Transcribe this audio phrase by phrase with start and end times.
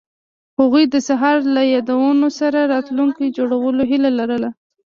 [0.59, 4.49] هغوی د سهار له یادونو سره راتلونکی جوړولو هیله لرله.